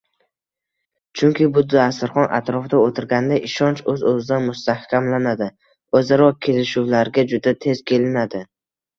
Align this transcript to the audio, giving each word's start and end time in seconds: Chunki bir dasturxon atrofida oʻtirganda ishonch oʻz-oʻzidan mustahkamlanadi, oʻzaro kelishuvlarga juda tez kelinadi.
Chunki 1.19 1.47
bir 1.57 1.65
dasturxon 1.73 2.31
atrofida 2.37 2.79
oʻtirganda 2.85 3.37
ishonch 3.49 3.83
oʻz-oʻzidan 3.93 4.41
mustahkamlanadi, 4.47 5.49
oʻzaro 5.99 6.31
kelishuvlarga 6.47 7.25
juda 7.35 7.53
tez 7.67 7.85
kelinadi. 7.93 8.43